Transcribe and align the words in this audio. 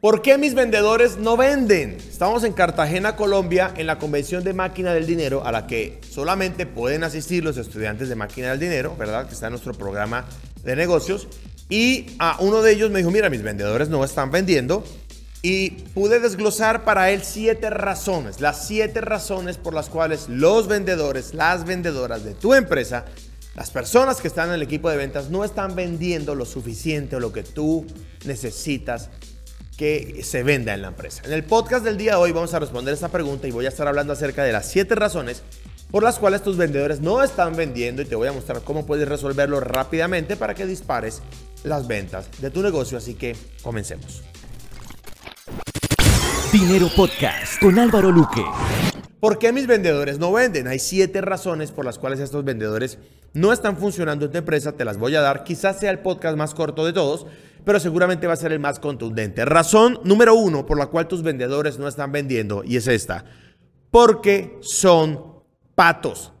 ¿Por 0.00 0.22
qué 0.22 0.38
mis 0.38 0.54
vendedores 0.54 1.18
no 1.18 1.36
venden? 1.36 1.98
Estamos 1.98 2.42
en 2.44 2.54
Cartagena, 2.54 3.16
Colombia, 3.16 3.74
en 3.76 3.86
la 3.86 3.98
convención 3.98 4.42
de 4.42 4.54
máquina 4.54 4.94
del 4.94 5.06
dinero 5.06 5.44
a 5.44 5.52
la 5.52 5.66
que 5.66 6.00
solamente 6.08 6.64
pueden 6.64 7.04
asistir 7.04 7.44
los 7.44 7.58
estudiantes 7.58 8.08
de 8.08 8.14
máquina 8.14 8.48
del 8.48 8.60
dinero, 8.60 8.96
¿verdad? 8.96 9.26
Que 9.26 9.34
está 9.34 9.48
en 9.48 9.52
nuestro 9.52 9.74
programa 9.74 10.24
de 10.64 10.74
negocios. 10.74 11.28
Y 11.68 12.16
a 12.18 12.38
uno 12.40 12.62
de 12.62 12.72
ellos 12.72 12.90
me 12.90 13.00
dijo, 13.00 13.10
mira, 13.10 13.28
mis 13.28 13.42
vendedores 13.42 13.90
no 13.90 14.02
están 14.02 14.30
vendiendo. 14.30 14.84
Y 15.42 15.72
pude 15.92 16.18
desglosar 16.18 16.82
para 16.82 17.10
él 17.10 17.20
siete 17.22 17.68
razones, 17.68 18.40
las 18.40 18.66
siete 18.66 19.02
razones 19.02 19.58
por 19.58 19.74
las 19.74 19.90
cuales 19.90 20.30
los 20.30 20.66
vendedores, 20.66 21.34
las 21.34 21.66
vendedoras 21.66 22.24
de 22.24 22.32
tu 22.32 22.54
empresa, 22.54 23.04
las 23.54 23.70
personas 23.70 24.22
que 24.22 24.28
están 24.28 24.48
en 24.48 24.54
el 24.54 24.62
equipo 24.62 24.88
de 24.88 24.96
ventas 24.96 25.28
no 25.28 25.44
están 25.44 25.74
vendiendo 25.74 26.34
lo 26.34 26.46
suficiente 26.46 27.16
o 27.16 27.20
lo 27.20 27.34
que 27.34 27.42
tú 27.42 27.86
necesitas 28.24 29.10
que 29.80 30.20
se 30.24 30.42
venda 30.42 30.74
en 30.74 30.82
la 30.82 30.88
empresa. 30.88 31.22
En 31.24 31.32
el 31.32 31.42
podcast 31.42 31.82
del 31.82 31.96
día 31.96 32.10
de 32.10 32.16
hoy 32.18 32.32
vamos 32.32 32.52
a 32.52 32.58
responder 32.58 32.92
esta 32.92 33.08
pregunta 33.08 33.48
y 33.48 33.50
voy 33.50 33.64
a 33.64 33.70
estar 33.70 33.88
hablando 33.88 34.12
acerca 34.12 34.44
de 34.44 34.52
las 34.52 34.68
siete 34.68 34.94
razones 34.94 35.42
por 35.90 36.02
las 36.02 36.18
cuales 36.18 36.42
tus 36.42 36.58
vendedores 36.58 37.00
no 37.00 37.22
están 37.22 37.56
vendiendo 37.56 38.02
y 38.02 38.04
te 38.04 38.14
voy 38.14 38.28
a 38.28 38.32
mostrar 38.32 38.60
cómo 38.60 38.84
puedes 38.84 39.08
resolverlo 39.08 39.58
rápidamente 39.58 40.36
para 40.36 40.54
que 40.54 40.66
dispares 40.66 41.22
las 41.64 41.88
ventas 41.88 42.28
de 42.42 42.50
tu 42.50 42.60
negocio. 42.60 42.98
Así 42.98 43.14
que 43.14 43.34
comencemos. 43.62 44.22
Dinero 46.52 46.90
Podcast 46.94 47.58
con 47.58 47.78
Álvaro 47.78 48.12
Luque. 48.12 48.44
¿Por 49.20 49.38
qué 49.38 49.52
mis 49.52 49.66
vendedores 49.66 50.18
no 50.18 50.32
venden? 50.32 50.66
Hay 50.66 50.78
siete 50.78 51.20
razones 51.20 51.70
por 51.72 51.84
las 51.84 51.98
cuales 51.98 52.20
estos 52.20 52.44
vendedores 52.44 52.98
no 53.34 53.52
están 53.52 53.76
funcionando 53.76 54.24
en 54.24 54.32
tu 54.32 54.38
empresa. 54.38 54.72
Te 54.72 54.84
las 54.84 54.96
voy 54.96 55.14
a 55.14 55.20
dar. 55.20 55.44
Quizás 55.44 55.78
sea 55.78 55.90
el 55.90 55.98
podcast 55.98 56.36
más 56.36 56.54
corto 56.54 56.86
de 56.86 56.92
todos 56.92 57.26
pero 57.64 57.80
seguramente 57.80 58.26
va 58.26 58.34
a 58.34 58.36
ser 58.36 58.52
el 58.52 58.60
más 58.60 58.78
contundente. 58.78 59.44
Razón 59.44 60.00
número 60.04 60.34
uno 60.34 60.66
por 60.66 60.78
la 60.78 60.86
cual 60.86 61.08
tus 61.08 61.22
vendedores 61.22 61.78
no 61.78 61.88
están 61.88 62.12
vendiendo, 62.12 62.62
y 62.64 62.76
es 62.76 62.86
esta, 62.86 63.24
porque 63.90 64.58
son 64.60 65.42
patos. 65.74 66.32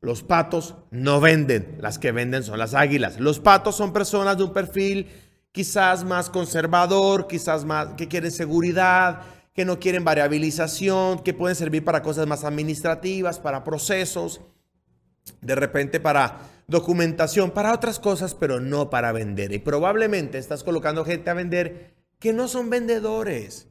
Los 0.00 0.22
patos 0.22 0.74
no 0.90 1.20
venden, 1.20 1.78
las 1.80 1.98
que 1.98 2.10
venden 2.10 2.42
son 2.42 2.58
las 2.58 2.74
águilas. 2.74 3.20
Los 3.20 3.38
patos 3.38 3.76
son 3.76 3.92
personas 3.92 4.36
de 4.36 4.44
un 4.44 4.52
perfil 4.52 5.06
quizás 5.52 6.02
más 6.02 6.28
conservador, 6.28 7.28
quizás 7.28 7.64
más 7.64 7.88
que 7.96 8.08
quieren 8.08 8.32
seguridad, 8.32 9.20
que 9.54 9.64
no 9.64 9.78
quieren 9.78 10.04
variabilización, 10.04 11.22
que 11.22 11.34
pueden 11.34 11.56
servir 11.56 11.84
para 11.84 12.02
cosas 12.02 12.26
más 12.26 12.44
administrativas, 12.44 13.38
para 13.38 13.64
procesos, 13.64 14.40
de 15.40 15.54
repente 15.54 16.00
para 16.00 16.50
documentación 16.66 17.50
para 17.50 17.72
otras 17.72 17.98
cosas, 17.98 18.34
pero 18.34 18.60
no 18.60 18.90
para 18.90 19.12
vender. 19.12 19.52
Y 19.52 19.58
probablemente 19.58 20.38
estás 20.38 20.64
colocando 20.64 21.04
gente 21.04 21.30
a 21.30 21.34
vender 21.34 21.94
que 22.18 22.32
no 22.32 22.48
son 22.48 22.70
vendedores. 22.70 23.68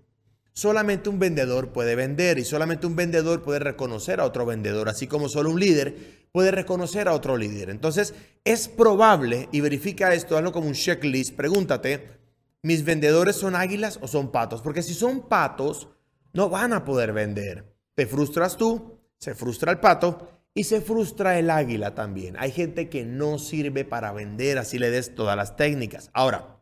Solamente 0.53 1.09
un 1.09 1.17
vendedor 1.17 1.69
puede 1.69 1.95
vender 1.95 2.37
y 2.37 2.45
solamente 2.45 2.85
un 2.85 2.95
vendedor 2.95 3.41
puede 3.41 3.59
reconocer 3.59 4.19
a 4.19 4.25
otro 4.25 4.45
vendedor, 4.45 4.89
así 4.89 5.07
como 5.07 5.29
solo 5.29 5.49
un 5.49 5.59
líder 5.59 6.27
puede 6.31 6.51
reconocer 6.51 7.07
a 7.07 7.13
otro 7.13 7.37
líder. 7.37 7.69
Entonces, 7.69 8.13
es 8.43 8.67
probable, 8.67 9.47
y 9.51 9.61
verifica 9.61 10.13
esto, 10.13 10.37
hazlo 10.37 10.51
como 10.51 10.67
un 10.67 10.73
checklist, 10.73 11.35
pregúntate, 11.35 12.20
¿mis 12.63 12.83
vendedores 12.83 13.35
son 13.35 13.55
águilas 13.55 13.99
o 14.01 14.07
son 14.07 14.31
patos? 14.31 14.61
Porque 14.61 14.83
si 14.83 14.93
son 14.93 15.27
patos, 15.27 15.89
no 16.33 16.49
van 16.49 16.73
a 16.73 16.85
poder 16.85 17.13
vender. 17.13 17.75
Te 17.95 18.05
frustras 18.05 18.57
tú, 18.57 18.99
se 19.17 19.35
frustra 19.35 19.71
el 19.71 19.79
pato 19.79 20.29
y 20.53 20.63
se 20.65 20.81
frustra 20.81 21.39
el 21.39 21.49
águila 21.49 21.95
también. 21.95 22.35
Hay 22.39 22.51
gente 22.51 22.89
que 22.89 23.05
no 23.05 23.39
sirve 23.39 23.85
para 23.85 24.11
vender, 24.11 24.57
así 24.57 24.79
le 24.79 24.89
des 24.89 25.15
todas 25.15 25.35
las 25.35 25.55
técnicas. 25.55 26.09
Ahora, 26.13 26.61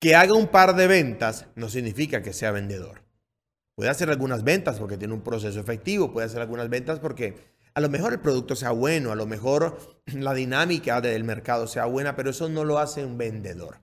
que 0.00 0.14
haga 0.14 0.34
un 0.34 0.48
par 0.48 0.76
de 0.76 0.86
ventas 0.86 1.46
no 1.56 1.68
significa 1.68 2.22
que 2.22 2.32
sea 2.32 2.52
vendedor. 2.52 3.04
Puede 3.74 3.90
hacer 3.90 4.10
algunas 4.10 4.42
ventas 4.44 4.78
porque 4.78 4.96
tiene 4.96 5.14
un 5.14 5.22
proceso 5.22 5.60
efectivo, 5.60 6.12
puede 6.12 6.26
hacer 6.26 6.40
algunas 6.40 6.68
ventas 6.68 6.98
porque 6.98 7.56
a 7.74 7.80
lo 7.80 7.88
mejor 7.88 8.12
el 8.12 8.20
producto 8.20 8.56
sea 8.56 8.72
bueno, 8.72 9.12
a 9.12 9.16
lo 9.16 9.26
mejor 9.26 10.00
la 10.06 10.34
dinámica 10.34 11.00
del 11.00 11.24
mercado 11.24 11.66
sea 11.66 11.84
buena, 11.84 12.16
pero 12.16 12.30
eso 12.30 12.48
no 12.48 12.64
lo 12.64 12.78
hace 12.78 13.04
un 13.04 13.18
vendedor. 13.18 13.80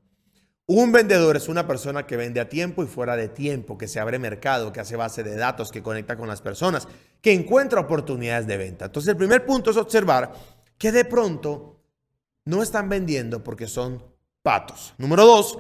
Un 0.68 0.92
vendedor 0.92 1.38
es 1.38 1.48
una 1.48 1.68
persona 1.68 2.08
que 2.08 2.18
vende 2.18 2.40
a 2.40 2.50
tiempo 2.50 2.84
y 2.84 2.88
fuera 2.88 3.16
de 3.16 3.30
tiempo, 3.30 3.78
que 3.78 3.88
se 3.88 4.00
abre 4.00 4.18
mercado, 4.18 4.74
que 4.74 4.80
hace 4.80 4.96
base 4.96 5.22
de 5.24 5.36
datos, 5.36 5.72
que 5.72 5.84
conecta 5.84 6.18
con 6.18 6.28
las 6.28 6.42
personas, 6.42 6.88
que 7.22 7.34
encuentra 7.34 7.82
oportunidades 7.82 8.48
de 8.48 8.58
venta. 8.58 8.86
Entonces 8.86 9.12
el 9.12 9.18
primer 9.18 9.46
punto 9.46 9.70
es 9.70 9.78
observar 9.78 10.34
que 10.80 10.92
de 10.92 11.06
pronto 11.06 11.84
no 12.46 12.64
están 12.64 12.90
vendiendo 12.90 13.44
porque 13.44 13.68
son 13.68 14.04
patos. 14.42 14.96
Número 14.98 15.24
dos, 15.24 15.60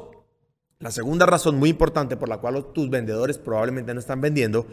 la 0.80 0.90
segunda 0.90 1.28
razón 1.28 1.58
muy 1.58 1.70
importante 1.70 2.18
por 2.18 2.28
la 2.28 2.40
cual 2.40 2.74
tus 2.74 2.90
vendedores 2.90 3.38
probablemente 3.38 3.94
no 3.94 4.00
están 4.00 4.22
vendiendo 4.22 4.66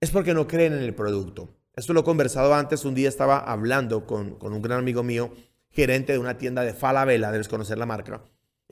es 0.00 0.10
porque 0.10 0.34
no 0.34 0.46
creen 0.46 0.74
en 0.74 0.82
el 0.82 0.94
producto. 0.94 1.48
Esto 1.74 1.94
lo 1.94 2.00
he 2.00 2.04
conversado 2.04 2.52
antes. 2.52 2.84
Un 2.84 2.94
día 2.94 3.08
estaba 3.08 3.38
hablando 3.38 4.06
con, 4.06 4.36
con 4.36 4.52
un 4.52 4.60
gran 4.60 4.80
amigo 4.80 5.02
mío, 5.02 5.32
gerente 5.70 6.12
de 6.12 6.18
una 6.18 6.36
tienda 6.36 6.62
de 6.62 6.74
Falabella, 6.74 7.32
debes 7.32 7.48
conocer 7.48 7.78
la 7.78 7.86
marca. 7.86 8.22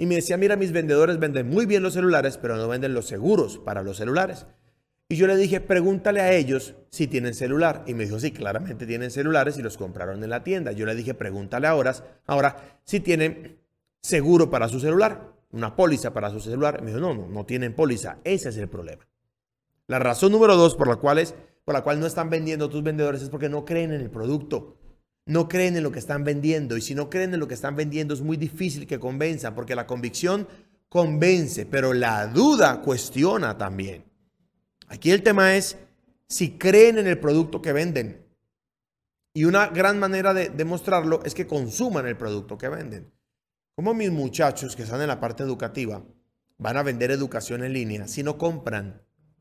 Y 0.00 0.06
me 0.06 0.14
decía, 0.14 0.38
mira, 0.38 0.56
mis 0.56 0.72
vendedores 0.72 1.18
venden 1.18 1.50
muy 1.50 1.66
bien 1.66 1.82
los 1.82 1.92
celulares, 1.92 2.38
pero 2.38 2.56
no 2.56 2.66
venden 2.66 2.94
los 2.94 3.06
seguros 3.06 3.58
para 3.58 3.82
los 3.82 3.98
celulares. 3.98 4.46
Y 5.10 5.16
yo 5.16 5.26
le 5.26 5.36
dije, 5.36 5.60
pregúntale 5.60 6.22
a 6.22 6.32
ellos 6.32 6.74
si 6.88 7.06
tienen 7.06 7.34
celular. 7.34 7.84
Y 7.86 7.92
me 7.92 8.04
dijo, 8.04 8.18
sí, 8.18 8.30
claramente 8.30 8.86
tienen 8.86 9.10
celulares 9.10 9.58
y 9.58 9.62
los 9.62 9.76
compraron 9.76 10.24
en 10.24 10.30
la 10.30 10.42
tienda. 10.42 10.72
Yo 10.72 10.86
le 10.86 10.94
dije, 10.94 11.12
pregúntale 11.12 11.66
ahora, 11.66 11.94
ahora 12.26 12.80
si 12.82 13.00
tienen 13.00 13.58
seguro 14.00 14.48
para 14.48 14.70
su 14.70 14.80
celular, 14.80 15.34
una 15.52 15.76
póliza 15.76 16.14
para 16.14 16.30
su 16.30 16.40
celular. 16.40 16.80
Me 16.80 16.92
dijo, 16.92 17.00
no, 17.00 17.12
no, 17.12 17.28
no 17.28 17.44
tienen 17.44 17.74
póliza. 17.74 18.20
Ese 18.24 18.48
es 18.48 18.56
el 18.56 18.68
problema. 18.68 19.06
La 19.86 19.98
razón 19.98 20.32
número 20.32 20.56
dos 20.56 20.76
por 20.76 20.88
la 20.88 20.96
cual, 20.96 21.18
es, 21.18 21.34
por 21.66 21.74
la 21.74 21.82
cual 21.82 22.00
no 22.00 22.06
están 22.06 22.30
vendiendo 22.30 22.70
tus 22.70 22.82
vendedores 22.82 23.20
es 23.20 23.28
porque 23.28 23.50
no 23.50 23.66
creen 23.66 23.92
en 23.92 24.00
el 24.00 24.08
producto 24.08 24.78
no 25.26 25.48
creen 25.48 25.76
en 25.76 25.82
lo 25.82 25.92
que 25.92 25.98
están 25.98 26.24
vendiendo. 26.24 26.76
Y 26.76 26.80
si 26.80 26.94
no 26.94 27.10
creen 27.10 27.34
en 27.34 27.40
lo 27.40 27.48
que 27.48 27.54
están 27.54 27.76
vendiendo, 27.76 28.14
es 28.14 28.20
muy 28.20 28.36
difícil 28.36 28.86
que 28.86 28.98
convenzan, 28.98 29.54
porque 29.54 29.74
la 29.74 29.86
convicción 29.86 30.48
convence, 30.88 31.66
pero 31.66 31.92
la 31.92 32.26
duda 32.26 32.82
cuestiona 32.82 33.56
también. 33.56 34.04
Aquí 34.88 35.12
el 35.12 35.22
tema 35.22 35.54
es 35.54 35.78
si 36.26 36.58
creen 36.58 36.98
en 36.98 37.06
el 37.06 37.18
producto 37.18 37.62
que 37.62 37.72
venden. 37.72 38.26
Y 39.32 39.44
una 39.44 39.68
gran 39.68 39.98
manera 40.00 40.34
de 40.34 40.48
demostrarlo 40.48 41.22
es 41.24 41.34
que 41.34 41.46
consuman 41.46 42.06
el 42.06 42.16
producto 42.16 42.58
que 42.58 42.68
venden. 42.68 43.12
Como 43.76 43.94
mis 43.94 44.10
muchachos 44.10 44.74
que 44.74 44.82
están 44.82 45.00
en 45.00 45.08
la 45.08 45.20
parte 45.20 45.44
educativa 45.44 46.04
van 46.58 46.76
a 46.76 46.82
vender 46.82 47.10
educación 47.12 47.62
en 47.62 47.72
línea 47.72 48.08
si 48.08 48.22
no 48.22 48.36
compran 48.36 49.00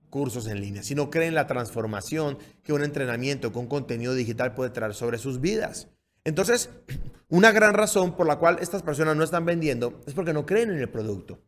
cursos 0.10 0.48
en 0.48 0.62
línea, 0.62 0.84
si 0.84 0.96
no 0.96 1.10
creen 1.10 1.36
la 1.36 1.48
transformación 1.48 2.38
que 2.64 2.74
un 2.74 2.84
entrenamiento 2.84 3.52
con 3.52 3.68
contenido 3.68 4.14
digital 4.14 4.54
puede 4.54 4.72
traer 4.72 4.94
sobre 4.94 5.18
sus 5.18 5.40
vidas. 5.40 5.90
Entonces, 6.24 6.70
una 7.30 7.52
gran 7.52 7.74
razón 7.74 8.16
por 8.16 8.28
la 8.28 8.38
cual 8.38 8.58
estas 8.62 8.84
personas 8.84 9.16
no 9.16 9.24
están 9.24 9.46
vendiendo 9.46 10.02
es 10.06 10.14
porque 10.14 10.34
no 10.34 10.46
creen 10.46 10.72
en 10.72 10.80
el 10.80 10.90
producto. 10.90 11.40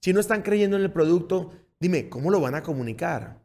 Si 0.00 0.12
no 0.12 0.20
están 0.20 0.42
creyendo 0.42 0.76
en 0.76 0.82
el 0.82 0.92
producto, 0.92 1.52
dime, 1.80 2.08
¿cómo 2.08 2.30
lo 2.30 2.40
van 2.40 2.54
a 2.54 2.62
comunicar? 2.62 3.42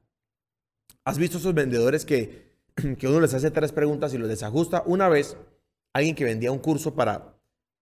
¿Has 1.05 1.17
visto 1.17 1.37
esos 1.37 1.53
vendedores 1.53 2.05
que, 2.05 2.53
que 2.97 3.07
uno 3.07 3.19
les 3.21 3.33
hace 3.33 3.51
tres 3.51 3.71
preguntas 3.71 4.13
y 4.13 4.17
los 4.17 4.29
desajusta? 4.29 4.83
Una 4.85 5.09
vez, 5.09 5.37
alguien 5.93 6.15
que 6.15 6.23
vendía 6.23 6.51
un 6.51 6.59
curso 6.59 6.95
para, 6.95 7.37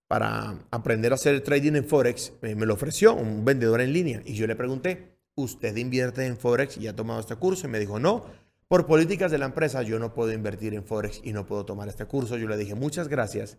para 0.08 0.60
aprender 0.72 1.12
a 1.12 1.16
hacer 1.16 1.42
trading 1.42 1.74
en 1.76 1.86
Forex 1.86 2.34
me 2.42 2.66
lo 2.66 2.74
ofreció, 2.74 3.14
un 3.14 3.46
vendedor 3.46 3.82
en 3.82 3.94
línea, 3.94 4.22
y 4.26 4.34
yo 4.34 4.48
le 4.48 4.56
pregunté, 4.56 5.11
¿usted 5.36 5.76
invierte 5.76 6.26
en 6.26 6.38
Forex 6.38 6.78
y 6.78 6.88
ha 6.88 6.96
tomado 6.96 7.20
este 7.20 7.36
curso? 7.36 7.68
Y 7.68 7.70
me 7.70 7.80
dijo, 7.80 8.00
no, 8.00 8.26
por 8.68 8.86
políticas 8.86 9.32
de 9.32 9.38
la 9.38 9.46
empresa 9.46 9.82
yo 9.82 10.00
no 10.00 10.14
puedo 10.14 10.32
invertir 10.32 10.74
en 10.74 10.86
Forex 10.86 11.22
y 11.24 11.34
no 11.34 11.46
puedo 11.46 11.66
tomar 11.66 11.90
este 11.90 12.06
curso. 12.06 12.38
Yo 12.38 12.48
le 12.48 12.58
dije, 12.58 12.76
muchas 12.76 13.08
gracias 13.08 13.58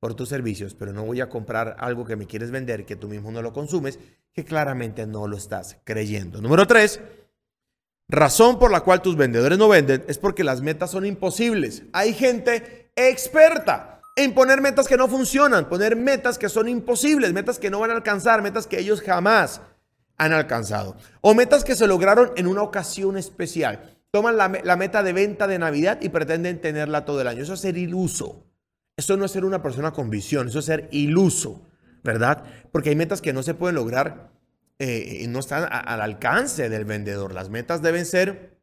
por 0.00 0.14
tus 0.14 0.28
servicios, 0.28 0.74
pero 0.74 0.92
no 0.92 1.04
voy 1.04 1.20
a 1.20 1.28
comprar 1.28 1.76
algo 1.78 2.04
que 2.04 2.16
me 2.16 2.26
quieres 2.26 2.50
vender, 2.50 2.84
que 2.84 2.96
tú 2.96 3.08
mismo 3.08 3.30
no 3.30 3.42
lo 3.42 3.52
consumes, 3.52 3.98
que 4.32 4.44
claramente 4.44 5.06
no 5.06 5.26
lo 5.26 5.36
estás 5.36 5.78
creyendo. 5.84 6.40
Número 6.40 6.66
tres, 6.66 7.00
razón 8.08 8.58
por 8.58 8.70
la 8.70 8.80
cual 8.80 9.02
tus 9.02 9.16
vendedores 9.16 9.58
no 9.58 9.68
venden 9.68 10.04
es 10.08 10.18
porque 10.18 10.44
las 10.44 10.60
metas 10.60 10.90
son 10.90 11.06
imposibles. 11.06 11.84
Hay 11.92 12.12
gente 12.12 12.90
experta 12.96 14.02
en 14.16 14.34
poner 14.34 14.60
metas 14.60 14.86
que 14.86 14.96
no 14.96 15.08
funcionan, 15.08 15.68
poner 15.68 15.96
metas 15.96 16.38
que 16.38 16.48
son 16.48 16.68
imposibles, 16.68 17.32
metas 17.32 17.58
que 17.58 17.70
no 17.70 17.80
van 17.80 17.90
a 17.90 17.94
alcanzar, 17.94 18.42
metas 18.42 18.66
que 18.66 18.78
ellos 18.78 19.00
jamás 19.00 19.60
han 20.16 20.32
alcanzado. 20.32 20.96
O 21.20 21.34
metas 21.34 21.64
que 21.64 21.76
se 21.76 21.86
lograron 21.86 22.32
en 22.36 22.46
una 22.46 22.62
ocasión 22.62 23.16
especial. 23.16 23.96
Toman 24.10 24.36
la, 24.36 24.76
meta 24.76 25.02
de 25.02 25.12
venta 25.12 25.46
de 25.46 25.58
Navidad 25.58 25.98
y 26.00 26.08
pretenden 26.08 26.60
tenerla 26.60 27.04
todo 27.04 27.20
el 27.20 27.26
año. 27.26 27.42
Eso 27.42 27.54
es 27.54 27.60
ser 27.60 27.76
iluso. 27.76 28.44
Eso 28.96 29.16
no 29.16 29.24
es 29.24 29.32
ser 29.32 29.44
una 29.44 29.60
persona 29.60 29.92
con 29.92 30.08
visión, 30.08 30.46
eso 30.46 30.60
es 30.60 30.66
ser 30.66 30.88
iluso, 30.92 31.66
¿verdad? 32.04 32.44
Porque 32.70 32.90
hay 32.90 32.96
metas 32.96 33.20
que 33.20 33.32
no 33.32 33.42
se 33.42 33.54
pueden 33.54 33.74
lograr 33.74 34.30
eh, 34.78 35.18
y 35.22 35.26
no 35.26 35.40
están 35.40 35.68
al 35.68 36.00
alcance 36.00 36.68
del 36.68 36.84
vendedor. 36.84 37.34
Las 37.34 37.50
metas 37.50 37.82
deben 37.82 38.06
ser 38.06 38.56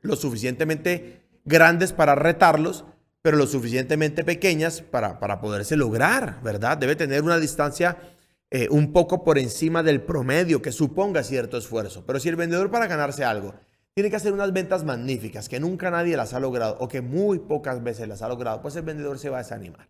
lo 0.00 0.14
suficientemente 0.14 1.22
grandes 1.44 1.92
para 1.92 2.14
retarlos, 2.14 2.84
pero 3.22 3.36
lo 3.36 3.48
suficientemente 3.48 4.22
pequeñas 4.22 4.82
para, 4.82 5.18
para 5.18 5.40
poderse 5.40 5.74
lograr, 5.74 6.40
¿verdad? 6.44 6.78
Debe 6.78 6.94
tener 6.94 7.22
una 7.22 7.38
distancia 7.38 7.96
eh, 8.54 8.68
un 8.70 8.92
poco 8.92 9.24
por 9.24 9.38
encima 9.38 9.82
del 9.82 10.02
promedio 10.02 10.60
que 10.60 10.72
suponga 10.72 11.22
cierto 11.22 11.56
esfuerzo. 11.56 12.04
Pero 12.04 12.20
si 12.20 12.28
el 12.28 12.36
vendedor 12.36 12.70
para 12.70 12.86
ganarse 12.86 13.24
algo 13.24 13.54
tiene 13.94 14.10
que 14.10 14.16
hacer 14.16 14.30
unas 14.34 14.52
ventas 14.52 14.84
magníficas 14.84 15.48
que 15.48 15.58
nunca 15.58 15.90
nadie 15.90 16.18
las 16.18 16.34
ha 16.34 16.40
logrado 16.40 16.76
o 16.78 16.86
que 16.86 17.00
muy 17.00 17.38
pocas 17.38 17.82
veces 17.82 18.08
las 18.08 18.20
ha 18.20 18.28
logrado, 18.28 18.60
pues 18.60 18.76
el 18.76 18.82
vendedor 18.82 19.18
se 19.18 19.30
va 19.30 19.38
a 19.38 19.42
desanimar. 19.42 19.88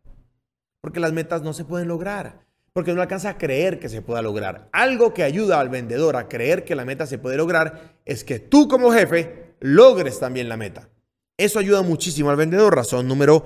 Porque 0.80 1.00
las 1.00 1.12
metas 1.12 1.42
no 1.42 1.54
se 1.54 1.64
pueden 1.64 1.88
lograr. 1.88 2.46
Porque 2.72 2.94
no 2.94 3.02
alcanza 3.02 3.30
a 3.30 3.36
creer 3.36 3.80
que 3.80 3.88
se 3.88 4.00
pueda 4.00 4.22
lograr. 4.22 4.68
Algo 4.70 5.12
que 5.12 5.24
ayuda 5.24 5.58
al 5.58 5.68
vendedor 5.68 6.14
a 6.14 6.28
creer 6.28 6.64
que 6.64 6.76
la 6.76 6.84
meta 6.84 7.04
se 7.06 7.18
puede 7.18 7.36
lograr 7.36 7.96
es 8.04 8.22
que 8.22 8.38
tú 8.38 8.68
como 8.68 8.92
jefe 8.92 9.56
logres 9.58 10.20
también 10.20 10.48
la 10.48 10.56
meta. 10.56 10.88
Eso 11.36 11.58
ayuda 11.58 11.82
muchísimo 11.82 12.30
al 12.30 12.36
vendedor. 12.36 12.76
Razón 12.76 13.08
número 13.08 13.42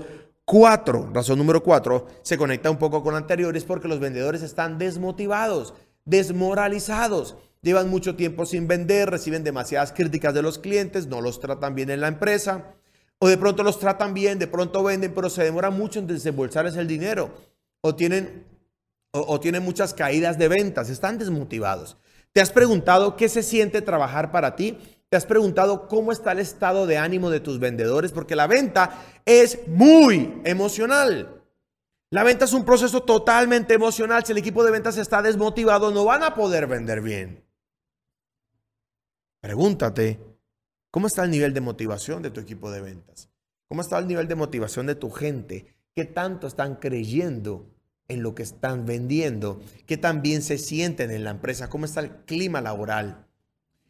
Cuatro, 0.49 1.09
razón 1.11 1.39
número 1.39 1.61
cuatro, 1.61 2.07
se 2.21 2.37
conecta 2.37 2.71
un 2.71 2.77
poco 2.77 3.03
con 3.03 3.15
anteriores 3.15 3.65
porque 3.65 3.89
los 3.89 3.99
vendedores 3.99 4.41
están 4.41 4.77
desmotivados, 4.77 5.73
desmoralizados. 6.05 7.35
Llevan 7.61 7.89
mucho 7.89 8.15
tiempo 8.15 8.45
sin 8.45 8.65
vender, 8.65 9.09
reciben 9.09 9.43
demasiadas 9.43 9.91
críticas 9.91 10.33
de 10.33 10.41
los 10.41 10.57
clientes, 10.57 11.07
no 11.07 11.19
los 11.19 11.41
tratan 11.41 11.75
bien 11.75 11.89
en 11.89 11.99
la 11.99 12.07
empresa. 12.07 12.75
O 13.19 13.27
de 13.27 13.35
pronto 13.35 13.61
los 13.61 13.77
tratan 13.77 14.13
bien, 14.13 14.39
de 14.39 14.47
pronto 14.47 14.83
venden, 14.83 15.13
pero 15.13 15.29
se 15.29 15.43
demora 15.43 15.69
mucho 15.69 15.99
en 15.99 16.07
desembolsarles 16.07 16.77
el 16.77 16.87
dinero. 16.87 17.29
O 17.81 17.95
tienen, 17.95 18.45
o 19.11 19.41
tienen 19.41 19.63
muchas 19.63 19.93
caídas 19.93 20.37
de 20.37 20.47
ventas, 20.47 20.89
están 20.89 21.17
desmotivados. 21.17 21.97
¿Te 22.31 22.39
has 22.39 22.51
preguntado 22.51 23.17
qué 23.17 23.27
se 23.27 23.43
siente 23.43 23.81
trabajar 23.81 24.31
para 24.31 24.55
ti? 24.55 24.77
¿Te 25.09 25.15
has 25.15 25.25
preguntado 25.25 25.87
cómo 25.87 26.11
está 26.11 26.33
el 26.33 26.39
estado 26.39 26.85
de 26.85 26.97
ánimo 26.97 27.29
de 27.29 27.39
tus 27.39 27.59
vendedores? 27.59 28.11
Porque 28.11 28.35
la 28.35 28.47
venta 28.47 29.05
es 29.25 29.67
muy 29.67 30.41
emocional. 30.43 31.43
La 32.09 32.23
venta 32.23 32.45
es 32.45 32.53
un 32.53 32.65
proceso 32.65 33.03
totalmente 33.03 33.73
emocional. 33.73 34.25
Si 34.25 34.33
el 34.33 34.37
equipo 34.37 34.65
de 34.65 34.71
ventas 34.71 34.97
está 34.97 35.21
desmotivado, 35.21 35.91
no 35.91 36.03
van 36.03 36.23
a 36.23 36.35
poder 36.35 36.67
vender 36.67 37.01
bien. 37.01 37.45
Pregúntate, 39.41 40.19
¿cómo 40.91 41.07
está 41.07 41.23
el 41.23 41.31
nivel 41.31 41.53
de 41.53 41.61
motivación 41.61 42.21
de 42.21 42.31
tu 42.31 42.41
equipo 42.41 42.69
de 42.69 42.81
ventas? 42.81 43.29
¿Cómo 43.69 43.81
está 43.81 43.97
el 43.99 44.07
nivel 44.07 44.27
de 44.27 44.35
motivación 44.35 44.87
de 44.87 44.95
tu 44.95 45.09
gente? 45.09 45.73
¿Qué 45.95 46.03
tanto 46.03 46.47
están 46.47 46.75
creyendo 46.75 47.69
en 48.09 48.23
lo 48.23 48.35
que 48.35 48.43
están 48.43 48.85
vendiendo? 48.85 49.61
¿Qué 49.85 49.95
tan 49.95 50.21
bien 50.21 50.41
se 50.41 50.57
sienten 50.57 51.11
en 51.11 51.23
la 51.23 51.31
empresa? 51.31 51.69
¿Cómo 51.69 51.85
está 51.85 52.01
el 52.01 52.11
clima 52.25 52.59
laboral? 52.59 53.26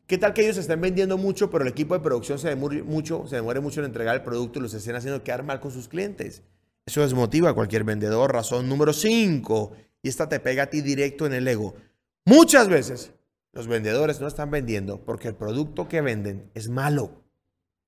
¿Qué 0.07 0.17
tal 0.17 0.33
que 0.33 0.41
ellos 0.41 0.55
estén 0.55 0.79
vendiendo 0.79 1.17
mucho, 1.17 1.49
pero 1.51 1.65
el 1.65 1.69
equipo 1.69 1.93
de 1.93 1.99
producción 1.99 2.39
se 2.39 2.47
demore 2.47 2.81
mucho, 2.81 3.27
se 3.27 3.41
mucho 3.41 3.81
en 3.81 3.87
entregar 3.87 4.15
el 4.15 4.23
producto 4.23 4.57
y 4.57 4.61
los 4.61 4.73
estén 4.73 4.95
haciendo 4.95 5.21
quedar 5.21 5.43
mal 5.43 5.59
con 5.59 5.69
sus 5.69 5.89
clientes? 5.89 6.43
Eso 6.85 7.01
desmotiva 7.01 7.49
a 7.49 7.53
cualquier 7.53 7.83
vendedor. 7.83 8.31
Razón 8.31 8.69
número 8.69 8.93
5. 8.93 9.73
Y 10.01 10.07
esta 10.07 10.29
te 10.29 10.39
pega 10.39 10.63
a 10.63 10.69
ti 10.69 10.79
directo 10.79 11.25
en 11.25 11.33
el 11.33 11.45
ego. 11.45 11.75
Muchas 12.23 12.69
veces 12.69 13.11
los 13.51 13.67
vendedores 13.67 14.21
no 14.21 14.27
están 14.27 14.49
vendiendo 14.49 15.03
porque 15.03 15.27
el 15.27 15.35
producto 15.35 15.89
que 15.89 15.99
venden 15.99 16.49
es 16.53 16.69
malo. 16.69 17.25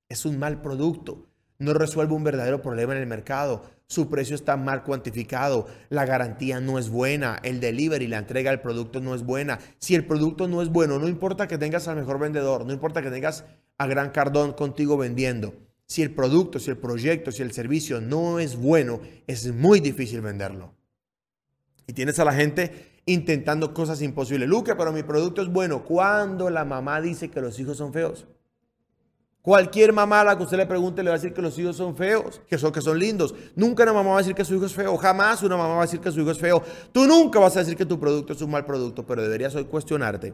Es 0.10 0.26
un 0.26 0.38
mal 0.38 0.62
producto. 0.62 1.29
No 1.60 1.74
resuelve 1.74 2.14
un 2.14 2.24
verdadero 2.24 2.62
problema 2.62 2.94
en 2.94 3.02
el 3.02 3.08
mercado 3.08 3.64
su 3.90 4.08
precio 4.08 4.36
está 4.36 4.56
mal 4.56 4.84
cuantificado, 4.84 5.66
la 5.90 6.06
garantía 6.06 6.60
no 6.60 6.78
es 6.78 6.90
buena, 6.90 7.40
el 7.42 7.60
delivery, 7.60 8.06
la 8.06 8.20
entrega 8.20 8.52
del 8.52 8.62
producto 8.62 9.02
no 9.02 9.16
es 9.16 9.24
buena. 9.24 9.58
Si 9.80 9.96
el 9.96 10.06
producto 10.06 10.48
no 10.48 10.62
es 10.62 10.70
bueno, 10.70 11.00
no 11.00 11.08
importa 11.08 11.48
que 11.48 11.58
tengas 11.58 11.88
al 11.88 11.96
mejor 11.96 12.20
vendedor, 12.20 12.68
no 12.68 12.72
importa 12.72 13.02
que 13.02 13.10
tengas 13.10 13.46
a 13.80 13.88
Gran 13.88 14.12
Cardón 14.12 14.54
contigo 14.54 14.96
vendiendo. 14.96 15.56
Si 15.88 16.04
el 16.04 16.14
producto, 16.14 16.60
si 16.60 16.70
el 16.70 16.78
proyecto, 16.78 17.32
si 17.32 17.42
el 17.42 17.52
servicio 17.52 18.00
no 18.00 18.38
es 18.38 18.58
bueno, 18.58 19.02
es 19.26 19.52
muy 19.52 19.80
difícil 19.80 20.22
venderlo. 20.22 20.76
Y 21.88 21.94
tienes 21.94 22.20
a 22.20 22.26
la 22.26 22.34
gente 22.34 23.02
intentando 23.08 23.74
cosas 23.74 24.04
imposibles. 24.04 24.48
Luque, 24.48 24.76
pero 24.76 24.92
mi 24.92 25.02
producto 25.02 25.42
es 25.42 25.48
bueno. 25.48 25.84
Cuando 25.84 26.52
la 26.52 26.64
mamá 26.64 27.02
dice 27.02 27.32
que 27.32 27.42
los 27.42 27.60
hijos 27.60 27.78
son 27.78 27.92
feos? 27.92 28.28
Cualquier 29.42 29.94
mamá 29.94 30.20
a 30.20 30.24
la 30.26 30.38
que 30.38 30.44
usted 30.44 30.58
le 30.58 30.66
pregunte 30.66 31.02
le 31.02 31.10
va 31.10 31.16
a 31.16 31.18
decir 31.18 31.34
que 31.34 31.42
los 31.42 31.58
hijos 31.58 31.78
son 31.78 31.96
feos, 31.96 32.42
que 32.48 32.58
son, 32.58 32.74
que 32.74 32.82
son 32.82 33.00
lindos. 33.00 33.34
Nunca 33.56 33.84
una 33.84 33.94
mamá 33.94 34.10
va 34.12 34.16
a 34.18 34.20
decir 34.20 34.36
que 34.36 34.44
su 34.44 34.56
hijo 34.56 34.66
es 34.66 34.74
feo. 34.74 34.98
Jamás 34.98 35.44
una 35.44 35.56
mamá 35.56 35.76
va 35.76 35.84
a 35.84 35.86
decir 35.86 36.02
que 36.02 36.12
su 36.12 36.20
hijo 36.20 36.32
es 36.32 36.38
feo. 36.38 36.62
Tú 36.92 37.08
nunca 37.08 37.40
vas 37.40 37.56
a 37.56 37.60
decir 37.60 37.78
que 37.78 37.86
tu 37.86 38.00
producto 38.00 38.34
es 38.34 38.42
un 38.42 38.52
mal 38.52 38.66
producto, 38.66 39.06
pero 39.08 39.22
deberías 39.22 39.56
hoy 39.56 39.66
cuestionarte 39.66 40.34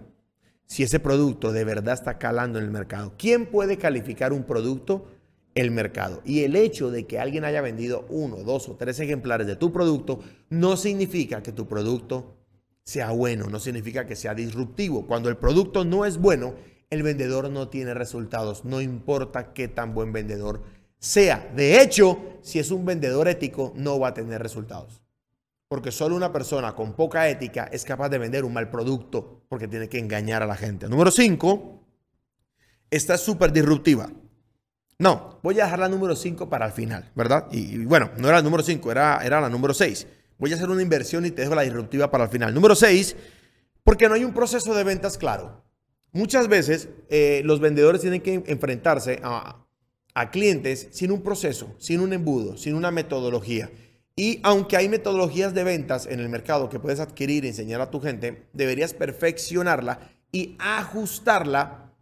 si 0.66 0.82
ese 0.82 1.00
producto 1.00 1.52
de 1.52 1.64
verdad 1.64 1.94
está 1.94 2.18
calando 2.18 2.58
en 2.58 2.66
el 2.66 2.72
mercado. 2.72 3.14
¿Quién 3.18 3.46
puede 3.46 3.78
calificar 3.78 4.34
un 4.34 4.44
producto? 4.44 5.06
El 5.54 5.72
mercado. 5.72 6.22
Y 6.26 6.44
el 6.44 6.56
hecho 6.56 6.92
de 6.92 7.06
que 7.06 7.18
alguien 7.18 7.46
haya 7.46 7.62
vendido 7.62 8.06
uno, 8.10 8.38
dos 8.38 8.68
o 8.68 8.76
tres 8.76 9.00
ejemplares 9.00 9.48
de 9.48 9.56
tu 9.56 9.72
producto 9.72 10.20
no 10.50 10.76
significa 10.76 11.42
que 11.42 11.54
tu 11.54 11.68
producto 11.68 12.36
sea 12.84 13.12
bueno, 13.12 13.48
no 13.50 13.60
significa 13.60 14.06
que 14.06 14.18
sea 14.18 14.36
disruptivo. 14.36 15.08
Cuando 15.08 15.30
el 15.30 15.38
producto 15.38 15.86
no 15.86 16.06
es 16.06 16.18
bueno, 16.18 16.56
el 16.96 17.04
vendedor 17.04 17.50
no 17.50 17.70
tiene 17.70 17.94
resultados, 17.94 18.66
no 18.66 18.82
importa 18.82 19.54
qué 19.54 19.68
tan 19.68 19.94
buen 19.94 20.12
vendedor 20.12 20.64
sea. 20.98 21.52
De 21.56 21.82
hecho, 21.82 22.40
si 22.42 22.60
es 22.60 22.72
un 22.72 22.86
vendedor 22.86 23.28
ético, 23.28 23.74
no 23.76 24.00
va 24.00 24.10
a 24.10 24.14
tener 24.14 24.42
resultados. 24.42 25.02
Porque 25.68 25.92
solo 25.92 26.16
una 26.16 26.32
persona 26.32 26.76
con 26.76 26.94
poca 26.94 27.28
ética 27.30 27.70
es 27.72 27.84
capaz 27.86 28.10
de 28.10 28.18
vender 28.18 28.46
un 28.46 28.54
mal 28.54 28.70
producto 28.70 29.44
porque 29.50 29.68
tiene 29.68 29.90
que 29.90 30.00
engañar 30.00 30.44
a 30.44 30.48
la 30.48 30.56
gente. 30.56 30.88
Número 30.88 31.12
5, 31.12 31.82
esta 32.90 33.16
es 33.16 33.22
súper 33.22 33.52
disruptiva. 33.52 34.10
No, 34.98 35.40
voy 35.44 35.60
a 35.60 35.66
dejar 35.66 35.80
la 35.80 35.90
número 35.90 36.16
5 36.16 36.50
para 36.50 36.68
el 36.68 36.72
final, 36.72 37.12
¿verdad? 37.16 37.48
Y, 37.52 37.84
bueno, 37.84 38.12
no 38.18 38.28
era 38.28 38.38
la 38.38 38.44
número 38.44 38.64
5, 38.64 38.92
era, 38.92 39.20
era 39.24 39.42
la 39.42 39.50
número 39.50 39.74
6. 39.74 40.08
Voy 40.38 40.52
a 40.54 40.56
hacer 40.56 40.70
una 40.70 40.82
inversión 40.82 41.26
y 41.26 41.32
te 41.32 41.42
dejo 41.42 41.56
la 41.56 41.64
disruptiva 41.64 42.10
para 42.10 42.26
el 42.26 42.30
final. 42.30 42.54
Número 42.54 42.76
6, 42.76 43.16
porque 43.84 44.08
no 44.08 44.16
hay 44.16 44.24
un 44.24 44.34
proceso 44.34 44.74
de 44.74 44.84
ventas 44.84 45.18
claro. 45.18 45.64
Muchas 46.16 46.48
veces 46.48 46.88
eh, 47.10 47.42
los 47.44 47.60
vendedores 47.60 48.00
tienen 48.00 48.22
que 48.22 48.42
enfrentarse 48.48 49.20
a, 49.22 49.68
clientes 50.32 50.88
sin 50.92 51.12
un 51.12 51.22
proceso, 51.22 51.76
sin 51.78 52.00
un 52.00 52.14
embudo, 52.14 52.56
sin 52.56 52.76
una 52.76 52.90
metodología. 52.90 53.70
Y 54.16 54.40
aunque 54.44 54.78
hay 54.78 54.88
metodologías 54.88 55.54
de 55.54 55.66
ventas 55.66 56.06
en 56.06 56.22
el 56.22 56.30
mercado 56.30 56.70
que 56.70 56.80
puedes 56.80 57.02
adquirir 57.02 57.44
y 57.44 57.50
enseñar 57.50 57.82
a 57.82 57.92
tu 57.92 58.00
gente, 58.00 58.48
deberías 58.54 58.94
perfeccionarla 58.94 60.00
y 60.32 60.56
ajustarla 60.58 61.94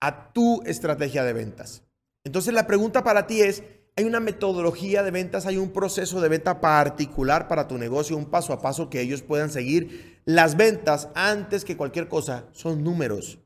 a 0.00 0.34
tu 0.34 0.62
estrategia 0.66 1.24
de 1.24 1.32
ventas. 1.32 1.82
Entonces 2.24 2.52
la 2.52 2.66
pregunta 2.66 3.02
para 3.04 3.26
ti 3.26 3.40
es, 3.40 3.62
¿hay 3.96 4.04
una 4.04 4.20
metodología 4.20 5.02
de 5.02 5.12
ventas, 5.12 5.46
hay 5.46 5.56
un 5.56 5.70
proceso 5.70 6.20
de 6.20 6.28
venta 6.28 6.60
particular 6.60 7.48
para 7.48 7.68
tu 7.68 7.78
negocio, 7.78 8.18
un 8.18 8.26
paso 8.26 8.52
a 8.52 8.60
paso 8.60 8.90
que 8.90 9.00
ellos 9.00 9.22
puedan 9.22 9.48
seguir? 9.48 10.20
Las 10.26 10.58
ventas, 10.58 11.08
antes 11.14 11.64
que 11.64 11.78
cualquier 11.78 12.08
cosa, 12.08 12.44
son 12.52 12.84
números 12.84 13.38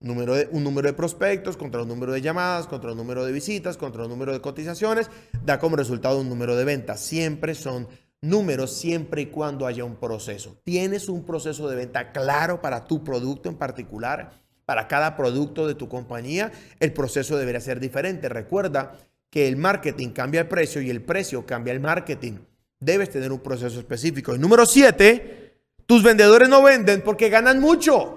número 0.00 0.34
de, 0.34 0.48
un 0.52 0.62
número 0.64 0.88
de 0.88 0.94
prospectos 0.94 1.56
contra 1.56 1.82
un 1.82 1.88
número 1.88 2.12
de 2.12 2.20
llamadas, 2.20 2.66
contra 2.66 2.92
un 2.92 2.98
número 2.98 3.24
de 3.24 3.32
visitas, 3.32 3.76
contra 3.76 4.04
un 4.04 4.10
número 4.10 4.32
de 4.32 4.40
cotizaciones, 4.40 5.10
da 5.44 5.58
como 5.58 5.76
resultado 5.76 6.20
un 6.20 6.28
número 6.28 6.56
de 6.56 6.64
ventas. 6.64 7.00
Siempre 7.00 7.54
son 7.54 7.88
números 8.20 8.72
siempre 8.72 9.22
y 9.22 9.26
cuando 9.26 9.66
haya 9.66 9.84
un 9.84 9.96
proceso. 9.96 10.58
¿Tienes 10.64 11.08
un 11.08 11.24
proceso 11.24 11.68
de 11.68 11.76
venta 11.76 12.12
claro 12.12 12.60
para 12.60 12.84
tu 12.84 13.04
producto 13.04 13.48
en 13.48 13.56
particular? 13.56 14.32
Para 14.64 14.88
cada 14.88 15.16
producto 15.16 15.66
de 15.66 15.76
tu 15.76 15.88
compañía, 15.88 16.50
el 16.80 16.92
proceso 16.92 17.36
debería 17.36 17.60
ser 17.60 17.78
diferente. 17.78 18.28
Recuerda 18.28 18.98
que 19.30 19.46
el 19.46 19.56
marketing 19.56 20.10
cambia 20.10 20.40
el 20.40 20.48
precio 20.48 20.80
y 20.82 20.90
el 20.90 21.02
precio 21.02 21.46
cambia 21.46 21.72
el 21.72 21.80
marketing. 21.80 22.38
Debes 22.80 23.10
tener 23.10 23.32
un 23.32 23.40
proceso 23.40 23.78
específico. 23.78 24.34
Y 24.34 24.38
número 24.38 24.66
siete, 24.66 25.60
tus 25.86 26.02
vendedores 26.02 26.48
no 26.48 26.62
venden 26.62 27.02
porque 27.02 27.28
ganan 27.28 27.60
mucho. 27.60 28.15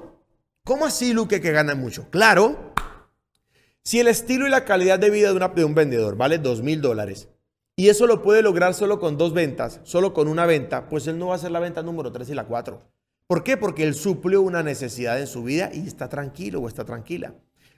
¿Cómo 0.69 0.85
así, 0.85 1.13
Luque, 1.13 1.41
que 1.41 1.51
gana 1.51 1.73
mucho? 1.73 2.11
Claro, 2.11 2.75
si 3.83 3.99
el 3.99 4.07
estilo 4.07 4.45
y 4.45 4.51
la 4.51 4.65
calidad 4.65 4.99
de 4.99 5.09
vida 5.09 5.33
de, 5.33 5.65
un 5.65 5.73
vendedor 5.73 6.15
vale 6.15 6.37
dos 6.37 6.61
mil 6.61 6.79
dólares 6.79 7.27
y 7.75 7.89
eso 7.89 8.05
lo 8.05 8.21
puede 8.21 8.43
lograr 8.43 8.75
solo 8.75 8.99
con 8.99 9.17
dos 9.17 9.33
ventas, 9.33 9.79
solo 9.81 10.13
con 10.13 10.27
una 10.27 10.45
venta, 10.45 10.87
pues 10.87 11.07
él 11.07 11.17
no 11.17 11.25
va 11.25 11.33
a 11.33 11.37
hacer 11.37 11.49
la 11.49 11.59
venta 11.59 11.81
número 11.81 12.11
tres 12.11 12.29
y 12.29 12.35
la 12.35 12.45
cuatro. 12.45 12.83
¿Por 13.25 13.43
qué? 13.43 13.57
Porque 13.57 13.81
él 13.81 13.95
suplió 13.95 14.43
una 14.43 14.61
necesidad 14.61 15.19
en 15.19 15.25
su 15.25 15.41
vida 15.41 15.71
y 15.73 15.87
está 15.87 16.07
tranquilo 16.07 16.61
o 16.61 16.67
está 16.67 16.85
tranquila. 16.85 17.33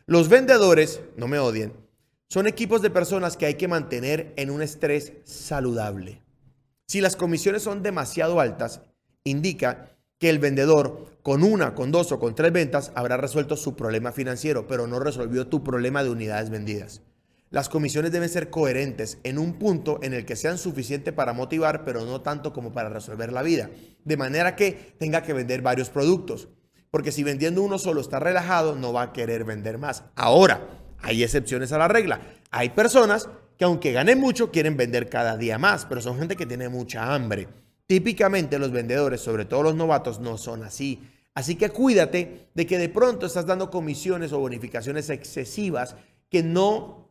Los 0.05 0.27
vendedores, 0.27 0.99
no 1.15 1.29
me 1.29 1.39
odien, 1.39 1.71
son 2.27 2.45
equipos 2.45 2.81
de 2.81 2.89
personas 2.89 3.37
que 3.37 3.45
hay 3.45 3.53
que 3.53 3.69
mantener 3.69 4.33
en 4.35 4.51
un 4.51 4.61
estrés 4.61 5.13
saludable. 5.23 6.23
Si 6.89 6.99
las 6.99 7.15
comisiones 7.15 7.63
son 7.63 7.83
demasiado 7.83 8.41
altas, 8.41 8.81
indica 9.23 9.95
que 10.21 10.29
el 10.29 10.37
vendedor 10.37 11.07
con 11.23 11.43
una, 11.43 11.73
con 11.73 11.91
dos 11.91 12.11
o 12.11 12.19
con 12.19 12.35
tres 12.35 12.53
ventas 12.53 12.91
habrá 12.93 13.17
resuelto 13.17 13.57
su 13.57 13.75
problema 13.75 14.11
financiero, 14.11 14.67
pero 14.67 14.85
no 14.85 14.99
resolvió 14.99 15.47
tu 15.47 15.63
problema 15.63 16.03
de 16.03 16.11
unidades 16.11 16.51
vendidas. 16.51 17.01
Las 17.49 17.69
comisiones 17.69 18.11
deben 18.11 18.29
ser 18.29 18.51
coherentes 18.51 19.17
en 19.23 19.39
un 19.39 19.53
punto 19.53 19.99
en 20.03 20.13
el 20.13 20.23
que 20.25 20.35
sean 20.35 20.59
suficientes 20.59 21.11
para 21.11 21.33
motivar, 21.33 21.83
pero 21.83 22.05
no 22.05 22.21
tanto 22.21 22.53
como 22.53 22.71
para 22.71 22.89
resolver 22.89 23.33
la 23.33 23.41
vida. 23.41 23.71
De 24.05 24.15
manera 24.15 24.55
que 24.55 24.93
tenga 24.99 25.23
que 25.23 25.33
vender 25.33 25.63
varios 25.63 25.89
productos. 25.89 26.49
Porque 26.91 27.11
si 27.11 27.23
vendiendo 27.23 27.63
uno 27.63 27.79
solo 27.79 27.99
está 27.99 28.19
relajado, 28.19 28.75
no 28.75 28.93
va 28.93 29.01
a 29.01 29.13
querer 29.13 29.43
vender 29.43 29.79
más. 29.79 30.03
Ahora, 30.15 30.67
hay 31.01 31.23
excepciones 31.23 31.71
a 31.71 31.79
la 31.79 31.87
regla. 31.87 32.21
Hay 32.51 32.69
personas 32.69 33.27
que 33.57 33.65
aunque 33.65 33.91
ganen 33.91 34.19
mucho, 34.19 34.51
quieren 34.51 34.77
vender 34.77 35.09
cada 35.09 35.35
día 35.35 35.57
más, 35.57 35.85
pero 35.85 35.99
son 35.99 36.19
gente 36.19 36.35
que 36.35 36.45
tiene 36.45 36.69
mucha 36.69 37.11
hambre 37.15 37.47
Típicamente 37.91 38.57
los 38.57 38.71
vendedores, 38.71 39.19
sobre 39.19 39.43
todo 39.43 39.63
los 39.63 39.75
novatos, 39.75 40.21
no 40.21 40.37
son 40.37 40.63
así. 40.63 41.01
Así 41.33 41.57
que 41.57 41.71
cuídate 41.71 42.47
de 42.53 42.65
que 42.65 42.77
de 42.77 42.87
pronto 42.87 43.25
estás 43.25 43.45
dando 43.45 43.69
comisiones 43.69 44.31
o 44.31 44.39
bonificaciones 44.39 45.09
excesivas 45.09 45.97
que 46.29 46.41
no 46.41 47.09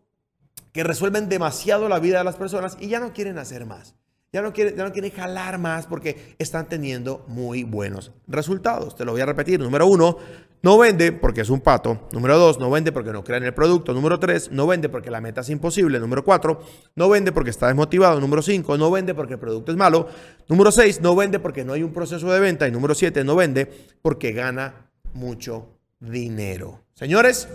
que 0.73 0.83
resuelven 0.83 1.29
demasiado 1.29 1.87
la 1.91 1.99
vida 1.99 2.17
de 2.17 2.25
las 2.25 2.37
personas 2.37 2.79
y 2.81 2.89
ya 2.89 2.99
no 2.99 3.13
quieren 3.13 3.37
hacer 3.37 3.67
más. 3.67 3.95
Ya 4.33 4.41
no, 4.41 4.55
quieren, 4.55 4.75
ya 4.75 4.85
no 4.85 4.93
quieren 4.95 5.11
jalar 5.11 5.59
más 5.59 5.87
porque 5.87 6.35
están 6.39 6.67
teniendo 6.67 7.27
muy 7.29 7.63
buenos 7.63 8.13
resultados. 8.27 8.97
Te 8.97 9.05
lo 9.05 9.13
voy 9.13 9.21
a 9.21 9.27
repetir. 9.27 9.61
Número 9.61 9.87
uno, 9.87 10.17
no 10.63 10.77
vende 10.77 11.13
porque 11.13 11.41
es 11.41 11.49
un 11.49 11.61
pato. 11.61 12.09
Número 12.13 12.39
dos, 12.39 12.59
no 12.59 12.71
vende 12.71 12.93
porque 12.93 13.13
no 13.13 13.25
cree 13.25 13.39
en 13.39 13.45
el 13.45 13.55
producto. 13.55 13.95
Número 13.95 14.19
tres, 14.21 14.51
no 14.51 14.67
vende 14.67 14.89
porque 14.89 15.11
la 15.11 15.21
meta 15.21 15.41
es 15.41 15.49
imposible. 15.49 15.99
Número 15.99 16.23
cuatro, 16.23 16.63
no 16.97 17.09
vende 17.09 17.33
porque 17.33 17.51
está 17.51 17.69
desmotivado. 17.69 18.21
Número 18.21 18.43
cinco, 18.43 18.77
no 18.77 18.91
vende 18.91 19.15
porque 19.15 19.35
el 19.35 19.41
producto 19.41 19.73
es 19.73 19.79
malo. 19.79 20.09
Número 20.49 20.71
seis, 20.71 21.01
no 21.01 21.17
vende 21.17 21.39
porque 21.39 21.65
no 21.65 21.73
hay 21.73 21.83
un 21.83 21.93
proceso 21.93 22.31
de 22.31 22.41
venta. 22.41 22.69
Y 22.69 22.73
número 22.73 22.95
siete, 22.95 23.25
no 23.25 23.37
vende 23.37 23.71
porque 24.03 24.33
gana 24.33 24.91
mucho 25.15 25.79
dinero. 25.99 26.83
Señores, 26.95 27.49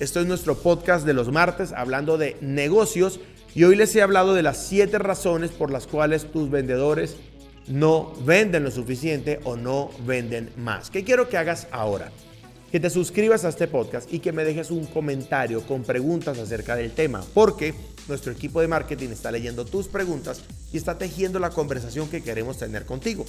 esto 0.00 0.20
es 0.20 0.26
nuestro 0.26 0.56
podcast 0.56 1.06
de 1.06 1.14
los 1.14 1.30
martes 1.30 1.72
hablando 1.72 2.18
de 2.18 2.36
negocios. 2.40 3.20
Y 3.54 3.64
hoy 3.64 3.76
les 3.76 3.94
he 3.94 4.02
hablado 4.02 4.34
de 4.34 4.42
las 4.42 4.66
siete 4.66 4.98
razones 4.98 5.52
por 5.52 5.70
las 5.70 5.86
cuales 5.86 6.30
tus 6.32 6.50
vendedores 6.50 7.16
no 7.68 8.12
venden 8.24 8.64
lo 8.64 8.70
suficiente 8.70 9.40
o 9.44 9.56
no 9.56 9.90
venden 10.06 10.50
más. 10.56 10.90
¿Qué 10.90 11.04
quiero 11.04 11.28
que 11.28 11.36
hagas 11.36 11.68
ahora? 11.70 12.10
Que 12.70 12.80
te 12.80 12.90
suscribas 12.90 13.44
a 13.44 13.48
este 13.48 13.66
podcast 13.66 14.12
y 14.12 14.18
que 14.18 14.32
me 14.32 14.44
dejes 14.44 14.70
un 14.70 14.86
comentario 14.86 15.62
con 15.62 15.84
preguntas 15.84 16.38
acerca 16.38 16.76
del 16.76 16.92
tema, 16.92 17.24
porque 17.34 17.74
nuestro 18.08 18.32
equipo 18.32 18.60
de 18.60 18.68
marketing 18.68 19.08
está 19.08 19.32
leyendo 19.32 19.64
tus 19.64 19.88
preguntas 19.88 20.42
y 20.72 20.76
está 20.76 20.98
tejiendo 20.98 21.38
la 21.38 21.50
conversación 21.50 22.08
que 22.08 22.22
queremos 22.22 22.58
tener 22.58 22.84
contigo. 22.84 23.24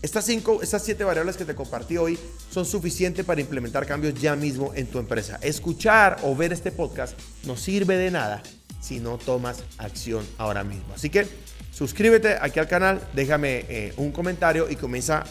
Estas 0.00 0.26
cinco, 0.26 0.62
estas 0.62 0.84
siete 0.84 1.02
variables 1.02 1.36
que 1.36 1.44
te 1.44 1.56
compartí 1.56 1.96
hoy 1.96 2.16
son 2.50 2.64
suficientes 2.64 3.24
para 3.24 3.40
implementar 3.40 3.84
cambios 3.84 4.14
ya 4.14 4.36
mismo 4.36 4.72
en 4.74 4.86
tu 4.86 5.00
empresa. 5.00 5.40
Escuchar 5.42 6.18
o 6.22 6.36
ver 6.36 6.52
este 6.52 6.70
podcast 6.70 7.18
no 7.44 7.56
sirve 7.56 7.96
de 7.96 8.12
nada 8.12 8.42
si 8.80 9.00
no 9.00 9.18
tomas 9.18 9.64
acción 9.76 10.24
ahora 10.38 10.62
mismo. 10.62 10.94
Así 10.94 11.10
que 11.10 11.26
suscríbete 11.72 12.36
aquí 12.40 12.60
al 12.60 12.68
canal, 12.68 13.00
déjame 13.12 13.64
eh, 13.68 13.92
un 13.96 14.12
comentario 14.12 14.70
y 14.70 14.76
comienza 14.76 15.24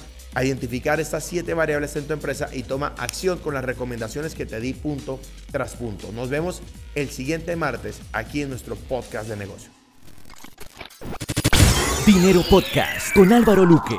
identificar 0.44 1.00
estas 1.00 1.24
siete 1.26 1.54
variables 1.54 1.96
en 1.96 2.06
tu 2.06 2.14
empresa 2.14 2.50
y 2.54 2.64
toma 2.64 2.94
acción 2.98 3.40
con 3.40 3.54
las 3.54 3.66
recomendaciones 3.66 4.36
que 4.36 4.46
te 4.46 4.60
di 4.60 4.74
punto 4.74 5.20
tras 5.52 5.76
punto. 5.76 6.12
Nos 6.12 6.30
vemos 6.30 6.62
el 6.96 7.10
siguiente 7.10 7.56
martes 7.56 8.00
aquí 8.14 8.42
en 8.42 8.50
nuestro 8.50 8.76
podcast 8.76 9.30
de 9.30 9.38
negocio. 9.38 9.72
Dinero 12.06 12.42
Podcast 12.50 13.14
con 13.14 13.34
Álvaro 13.34 13.66
Luque. 13.66 13.98